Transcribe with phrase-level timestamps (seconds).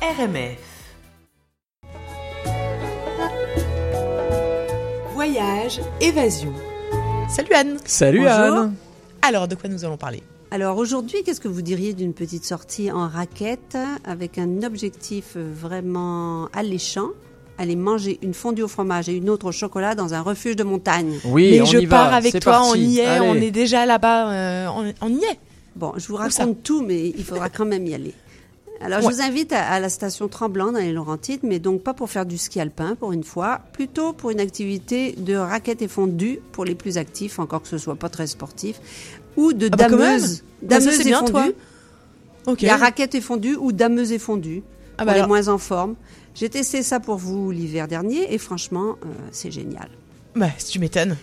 [0.00, 0.58] RMF.
[5.14, 6.52] Voyage, évasion.
[7.28, 7.76] Salut Anne.
[7.84, 8.32] Salut Bonjour.
[8.58, 8.74] Anne.
[9.22, 10.22] Alors, de quoi nous allons parler?
[10.50, 16.46] Alors aujourd'hui, qu'est-ce que vous diriez d'une petite sortie en raquette avec un objectif vraiment
[16.54, 17.08] alléchant?
[17.58, 20.62] Aller manger une fondue au fromage et une autre au chocolat dans un refuge de
[20.62, 21.18] montagne.
[21.24, 22.16] Oui, Mais on je y pars va.
[22.16, 22.70] avec c'est toi, parti.
[22.70, 23.26] on y est, Allez.
[23.28, 25.38] on est déjà là-bas, euh, on, on y est.
[25.74, 28.14] Bon, je vous raconte tout, mais il faudra quand même y aller.
[28.80, 29.10] Alors, Ouais.
[29.10, 32.08] je vous invite à, à la station Tremblant dans les Laurentides, mais donc pas pour
[32.10, 36.38] faire du ski alpin pour une fois, plutôt pour une activité de raquette et fondue
[36.52, 38.80] pour les plus actifs, encore que ce soit pas très sportif,
[39.36, 40.42] ou de Ah bah quand dameuse.
[40.62, 41.32] Bah ça, dameuse c'est et bien, fondue.
[41.32, 41.46] toi.
[42.46, 42.62] Ok.
[42.62, 44.62] Il y a raquette et fondue ou dameuse et fondue
[44.96, 45.96] Ah pour bah les alors- moins en forme.
[46.34, 49.88] J'ai testé ça pour vous l'hiver dernier et franchement, euh, c'est génial.
[50.36, 51.16] Bah, si tu m'étonnes.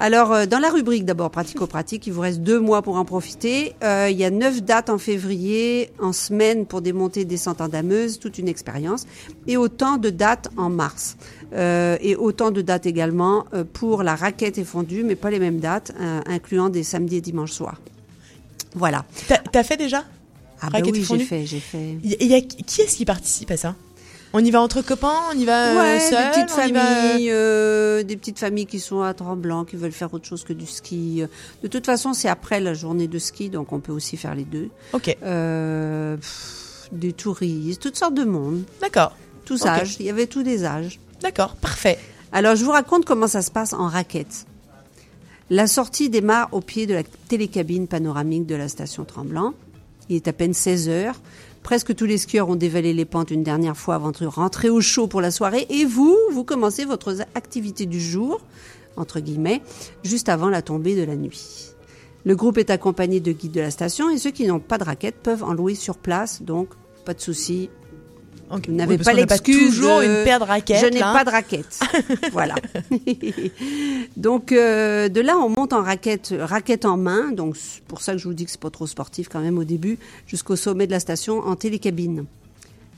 [0.00, 3.74] Alors, euh, dans la rubrique d'abord pratico-pratique, il vous reste deux mois pour en profiter.
[3.82, 7.60] Euh, il y a neuf dates en février, en semaine pour des montées et descentes
[7.60, 9.06] en dameuse, toute une expérience,
[9.48, 11.16] et autant de dates en mars.
[11.52, 15.58] Euh, et autant de dates également pour la raquette et fondue, mais pas les mêmes
[15.58, 17.80] dates, euh, incluant des samedis et dimanches soirs.
[18.74, 19.04] Voilà.
[19.50, 20.04] T'as fait déjà?
[20.60, 21.96] Ah bah oui, j'ai fait, j'ai fait.
[22.02, 23.74] Il y, il y a qui est-ce qui participe à ça?
[24.34, 26.72] On y va entre copains, on y va euh, Ouais, seul, des petites on y
[26.72, 30.44] va- familles, euh, des petites familles qui sont à Tremblant, qui veulent faire autre chose
[30.44, 31.22] que du ski.
[31.62, 34.44] De toute façon, c'est après la journée de ski, donc on peut aussi faire les
[34.44, 34.68] deux.
[34.92, 39.96] Ok, Euh, pff, des touristes, toutes sortes de monde, d'accord, tous âges.
[39.98, 41.00] Il y avait tous les âges.
[41.22, 41.98] d'accord, parfait.
[42.30, 44.44] Alors, je vous raconte comment ça se passe en raquette.
[45.48, 49.54] La sortie démarre au pied de la télécabine panoramique de la station Tremblant.
[50.08, 51.20] Il est à peine 16 heures.
[51.62, 54.80] Presque tous les skieurs ont dévalé les pentes une dernière fois avant de rentrer au
[54.80, 55.66] chaud pour la soirée.
[55.70, 58.40] Et vous, vous commencez votre activité du jour,
[58.96, 59.62] entre guillemets,
[60.02, 61.74] juste avant la tombée de la nuit.
[62.24, 64.84] Le groupe est accompagné de guides de la station et ceux qui n'ont pas de
[64.84, 66.68] raquette peuvent en louer sur place, donc
[67.04, 67.70] pas de souci,
[68.50, 68.68] Ok.
[68.68, 70.80] vous n'avez Oui, pas l'excuse toujours de- une paire de raquettes.
[70.80, 71.78] je n'ai pas de raquette.
[72.32, 72.54] voilà.
[74.16, 77.30] donc euh, de là, on monte en raquette, raquette en main.
[77.32, 79.58] Donc c'est pour ça que je vous dis que c'est pas trop sportif quand même
[79.58, 82.24] au début, jusqu'au sommet de la station en télécabine.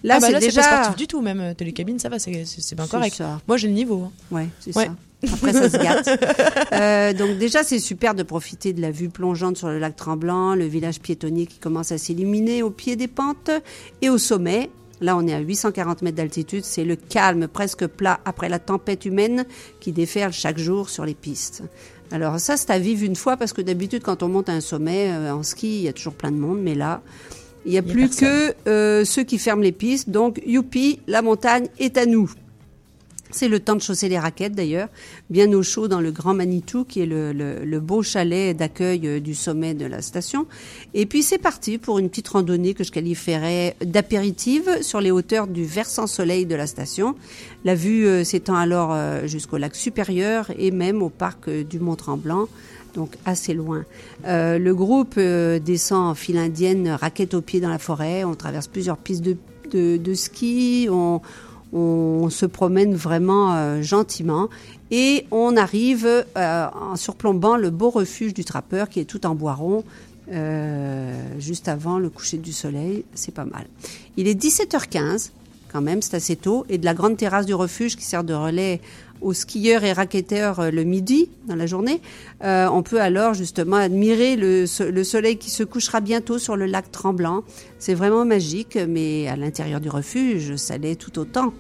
[0.03, 2.87] Là, ah bah c'est déjà pas sportif du tout, même télécabine, ça va, c'est bien
[2.87, 3.17] correct.
[3.17, 3.39] ça.
[3.47, 4.05] Moi, j'ai le niveau.
[4.05, 4.13] hein.
[4.35, 4.87] Ouais, c'est Ouais.
[4.87, 4.93] ça.
[5.35, 6.09] Après, ça se gâte.
[6.73, 10.55] Euh, donc déjà, c'est super de profiter de la vue plongeante sur le lac Tremblant,
[10.55, 13.51] le village piétonnier qui commence à s'illuminer au pied des pentes
[14.01, 14.71] et au sommet.
[15.01, 16.65] Là, on est à 840 mètres d'altitude.
[16.65, 19.47] C'est le calme presque plat après la tempête humaine
[19.81, 21.63] qui déferle chaque jour sur les pistes.
[22.13, 24.61] Alors ça, c'est à vivre une fois parce que d'habitude, quand on monte à un
[24.61, 27.03] sommet euh, en ski, il y a toujours plein de monde, mais là,
[27.65, 28.29] il n'y a, plus personne.
[28.29, 30.11] que euh, ceux qui ferment les pistes.
[30.11, 32.31] Donc, youpi, la montagne est à nous.
[33.33, 34.89] C'est le temps de chausser les raquettes d'ailleurs,
[35.31, 39.07] bien au chaud dans le Grand Manitou, qui est le, le- le beau chalet d'accueil
[39.07, 40.47] euh, du sommet de la station.
[40.95, 45.47] Et puis c'est parti pour une petite randonnée que je qualifierais d'apéritive sur les hauteurs
[45.47, 47.15] du versant soleil de la station.
[47.65, 52.49] La vue euh, s'étend alors euh, jusqu'au lac supérieur et même au parc du Mont-Tremblant.
[52.95, 53.85] Donc assez loin.
[54.25, 58.25] Le groupe descend en file indienne, raquette aux pieds dans la forêt.
[58.25, 59.37] On traverse plusieurs pistes de,
[59.71, 60.89] de, de ski.
[60.91, 61.21] On,
[61.73, 64.49] on se promène vraiment euh, gentiment
[64.91, 69.35] et on arrive euh, en surplombant le beau refuge du trappeur qui est tout en
[69.35, 69.85] bois rond
[70.33, 73.05] euh, juste avant le coucher du soleil.
[73.15, 73.67] C'est pas mal.
[74.17, 75.31] Il est 17h15
[75.73, 78.35] quand même, c'est assez tôt, et de la grande terrasse du refuge qui sert de
[78.35, 78.81] relais
[79.21, 82.01] aux skieurs et raquetteurs euh, le midi dans la journée.
[82.43, 86.67] Euh, on peut alors justement admirer le, le soleil qui se couchera bientôt sur le
[86.67, 87.43] lac Tremblant.
[87.79, 91.53] C'est vraiment magique, mais à l'intérieur du refuge, ça l'est tout autant.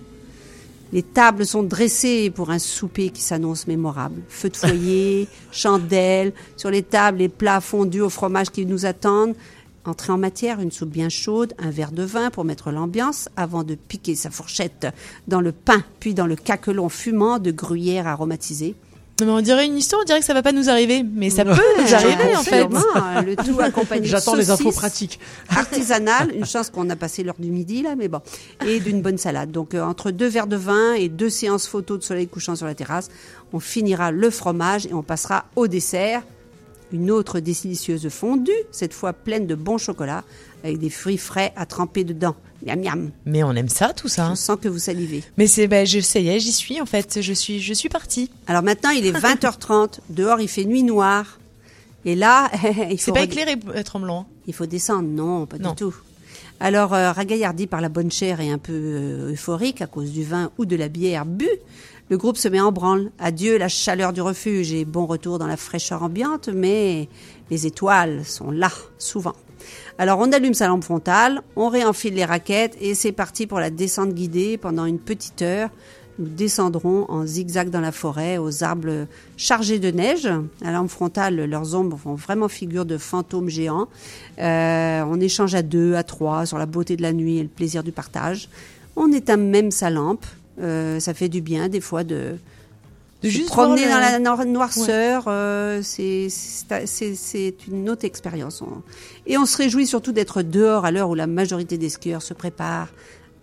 [0.92, 4.22] Les tables sont dressées pour un souper qui s'annonce mémorable.
[4.28, 9.34] Feu de foyer, chandelles, sur les tables, les plats fondus au fromage qui nous attendent.
[9.86, 13.62] Entrée en matière, une soupe bien chaude, un verre de vin pour mettre l'ambiance avant
[13.64, 14.86] de piquer sa fourchette
[15.26, 18.74] dans le pain, puis dans le caquelon fumant de gruyère aromatisée.
[19.20, 21.28] Non, mais on dirait une histoire, on dirait que ça va pas nous arriver, mais
[21.28, 22.66] ça peut nous arriver en fait.
[22.94, 25.20] hein, Le tout accompagné de J'attends les infos saucisses pratiques.
[25.50, 26.34] artisanales.
[26.34, 28.20] Une chance qu'on a passé l'heure du midi là, mais bon.
[28.66, 29.50] Et d'une bonne salade.
[29.50, 32.64] Donc euh, entre deux verres de vin et deux séances photos de soleil couchant sur
[32.66, 33.10] la terrasse,
[33.52, 36.22] on finira le fromage et on passera au dessert.
[36.92, 40.24] Une autre délicieuse fondue, cette fois pleine de bon chocolat,
[40.64, 42.34] avec des fruits frais à tremper dedans.
[42.66, 43.10] Miam miam.
[43.24, 44.26] Mais on aime ça, tout ça.
[44.26, 44.34] hein.
[44.34, 45.22] Je sens que vous salivez.
[45.38, 47.22] Mais c'est, ben, je est, j'y suis en fait.
[47.22, 48.30] Je suis, je suis partie.
[48.46, 50.00] Alors maintenant, il est 20h30.
[50.10, 51.38] Dehors, il fait nuit noire.
[52.04, 52.50] Et là,
[52.90, 54.26] il C'est faut pas reg- éclairé, euh, Tremblant.
[54.46, 55.70] Il faut descendre, non, pas Non.
[55.70, 55.94] du tout.
[56.62, 60.24] Alors, euh, ragaillardi par la bonne chair et un peu euh, euphorique à cause du
[60.24, 61.48] vin ou de la bière bu,
[62.10, 63.12] le groupe se met en branle.
[63.20, 67.08] Adieu la chaleur du refuge et bon retour dans la fraîcheur ambiante, mais
[67.50, 69.34] Les étoiles sont là, souvent.
[69.98, 73.70] Alors on allume sa lampe frontale, on réenfile les raquettes et c'est parti pour la
[73.70, 75.68] descente guidée pendant une petite heure.
[76.18, 80.26] Nous descendrons en zigzag dans la forêt aux arbres chargés de neige.
[80.26, 83.88] À la lampe frontale, leurs ombres font vraiment figure de fantômes géants.
[84.38, 87.48] Euh, on échange à deux, à trois sur la beauté de la nuit et le
[87.48, 88.48] plaisir du partage.
[88.96, 90.24] On éteint même sa lampe.
[90.60, 92.36] Euh, ça fait du bien des fois de,
[93.22, 96.28] De se juste promener dans la noir- noirceur, euh, c'est-
[97.68, 98.62] une autre expérience.
[99.26, 102.34] Et on se réjouit surtout d'être dehors à l'heure où la majorité des skieurs se
[102.34, 102.88] préparent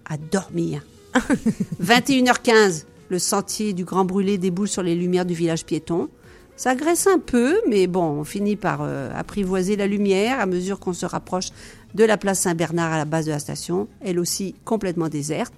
[0.10, 0.86] à dormir.
[1.82, 6.10] 21h15, le sentier du Grand Brûlé déboule sur les lumières du village piéton.
[6.56, 10.80] Ça graisse un peu, mais bon, on finit par euh, apprivoiser la lumière à mesure
[10.80, 11.50] qu'on se rapproche
[11.94, 15.54] de la place Saint-Bernard à la base de la station, elle aussi complètement déserte.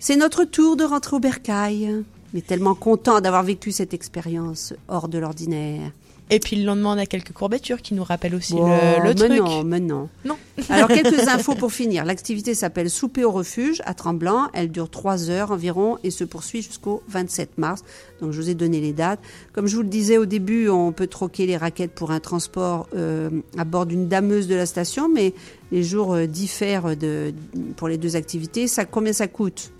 [0.00, 2.02] C'est notre tour de rentrer au bercail.
[2.32, 5.90] Mais tellement content d'avoir vécu cette expérience hors de l'ordinaire.
[6.32, 9.08] Et puis le lendemain, on a quelques courbatures qui nous rappellent aussi Oh, le, le
[9.08, 9.40] mais truc.
[9.40, 10.08] non, mais non.
[10.24, 10.36] Non.
[10.68, 12.04] Alors, quelques infos pour finir.
[12.04, 14.48] L'activité s'appelle Souper au refuge à Tremblant.
[14.54, 17.82] Elle dure trois heures environ et se poursuit jusqu'au 27 mars.
[18.20, 19.18] Donc, je vous ai donné les dates.
[19.52, 22.86] Comme je vous le disais au début, on peut troquer les raquettes pour un transport
[22.94, 25.34] euh, à bord d'une dameuse de la station, mais
[25.72, 27.34] les jours euh, diffèrent de,
[27.76, 28.68] pour les deux activités.
[28.68, 29.72] Ça, combien ça coûte?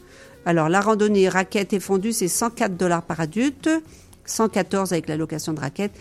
[0.47, 3.69] Alors, la randonnée raquettes et fondue, c'est 104 dollars par adulte,
[4.25, 5.93] 114 avec la location de raquettes.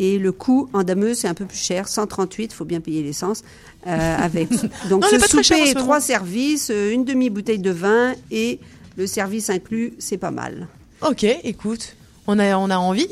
[0.00, 3.42] Et le coût en dameuse, c'est un peu plus cher, 138, faut bien payer l'essence.
[3.86, 4.48] euh, avec
[4.88, 8.60] donc Non, ce souper, trois services, euh, une demi-bouteille de vin et
[8.96, 10.68] le service inclus, c'est pas mal.
[11.02, 11.96] Ok, écoute,
[12.28, 13.08] on a, on a envie.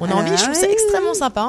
[0.00, 1.42] On a Ah envie, je trouve ça extrêmement sympa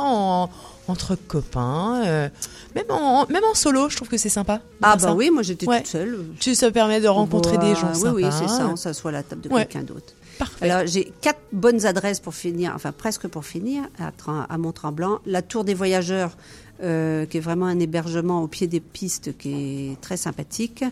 [0.89, 2.03] entre copains.
[2.05, 2.29] euh,
[2.75, 4.61] même, en, même en solo, je trouve que c'est sympa.
[4.81, 5.13] Ah bah ça.
[5.13, 5.77] oui, moi j'étais Ouais.
[5.79, 6.19] toute seule.
[6.39, 8.11] Tu, ça permet de rencontrer Bah, des gens sympas.
[8.13, 9.65] Oui, oui, c'est ça, on s'assoit à la table de Ouais.
[9.65, 10.13] quelqu'un d'autre.
[10.37, 10.69] Parfait.
[10.69, 14.11] Alors, j'ai quatre bonnes adresses pour finir, enfin presque pour finir, à,
[14.53, 15.19] à Mont-Tremblant.
[15.25, 16.37] La Tour des Voyageurs,
[16.81, 20.85] euh, qui est vraiment un hébergement au pied des pistes qui est très sympathique.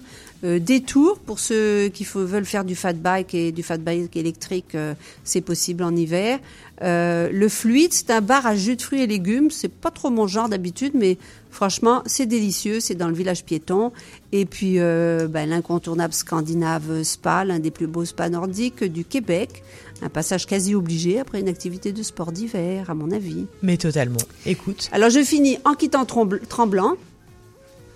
[0.44, 4.76] Euh, Détour, pour ceux qui veulent faire du fat bike et du fat bike électrique,
[4.76, 4.94] euh,
[5.24, 6.40] c'est possible en hiver.
[6.84, 9.50] Euh, le Fluide, c'est un bar à jus de fruits et légumes.
[9.50, 11.18] C'est pas trop mon genre d'habitude, mais
[11.50, 12.80] franchement, c'est délicieux.
[12.80, 13.92] C'est dans le village piéton.
[14.32, 19.64] Et puis, euh, ben, l'incontournable scandinave spa, l'un des plus beaux spas nordiques du Québec.
[20.04, 23.48] Un passage quasi obligé après une activité de sport d'hiver, à mon avis.
[23.64, 24.20] Mais totalement.
[24.46, 24.90] Écoute.
[24.92, 26.94] Alors, je finis en quittant Trembl- Tremblant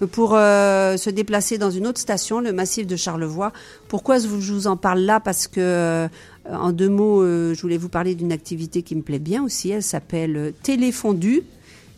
[0.06, 3.52] pour euh, se déplacer dans une autre station, le massif de Charlevoix.
[3.88, 5.20] Pourquoi je vous en parle là?
[5.20, 6.08] Parce que, euh,
[6.50, 9.70] en deux mots, euh, je voulais vous parler d'une activité qui me plaît bien aussi.
[9.70, 11.44] Elle s'appelle Téléfondu.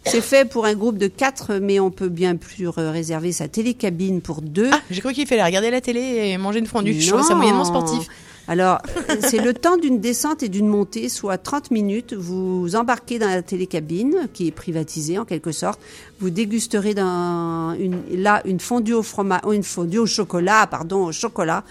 [0.05, 4.21] C'est fait pour un groupe de quatre, mais on peut bien plus réserver sa télécabine
[4.21, 4.69] pour deux.
[4.71, 6.99] Ah, j'ai cru qu'il fallait regarder la télé et manger une fondue.
[6.99, 8.07] Je trouve ça moyennement sportif.
[8.49, 8.79] Alors,
[9.21, 12.13] c'est le temps d'une descente et d'une montée, soit 30 minutes.
[12.13, 15.79] Vous embarquez dans la télécabine, qui est privatisée en quelque sorte.
[16.19, 21.11] Vous dégusterez dans une, là une fondue au fromage, une fondue au chocolat, pardon, au
[21.13, 21.63] chocolat,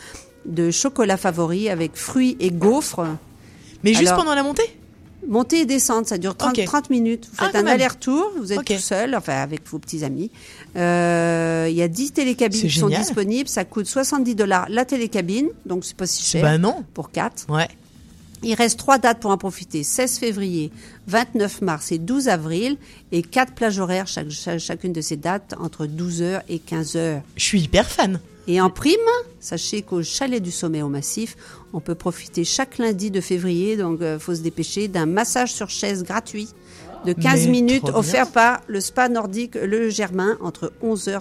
[0.46, 3.04] de chocolat favori avec fruits et gaufres.
[3.84, 4.62] Mais juste Alors- pendant la montée?
[5.28, 6.64] Montée et descente, ça dure 30, Ok.
[6.64, 7.26] 30 minutes.
[7.30, 10.30] Vous Ah, faites un aller-retour, vous êtes tout seul, enfin avec vos petits amis.
[10.76, 15.48] Euh, Il y a 10 télécabines qui sont disponibles, ça coûte 70 dollars la télécabine,
[15.66, 16.84] donc c'est pas si cher non.
[16.94, 17.46] pour 4.
[17.48, 17.68] Ouais.
[18.44, 20.72] Il reste trois dates pour en profiter 16 février,
[21.06, 22.76] 29 mars et 12 avril,
[23.12, 27.20] et quatre plages horaires chaque, chacune de ces dates entre 12h et 15h.
[27.36, 28.18] Je suis hyper fan.
[28.48, 28.94] Et en prime,
[29.40, 31.36] sachez qu'au chalet du sommet au massif,
[31.72, 35.70] on peut profiter chaque lundi de février, donc il faut se dépêcher, d'un massage sur
[35.70, 36.48] chaise gratuit
[37.04, 41.20] de 15 Mais minutes offert par le spa nordique Le Germain entre 11h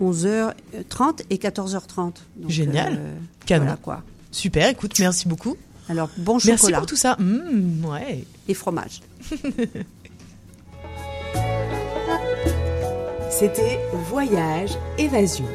[0.00, 2.12] 11h30 et 14h30.
[2.36, 2.94] Donc, Génial.
[2.98, 3.16] euh,
[3.46, 3.64] Canon.
[3.64, 4.02] voilà quoi.
[4.30, 5.56] Super, écoute, merci beaucoup.
[5.88, 7.16] Alors bon Merci chocolat pour tout ça.
[7.18, 8.24] Mmh, ouais.
[8.46, 9.00] et fromage.
[13.30, 13.80] C'était
[14.10, 15.46] Voyage Évasion.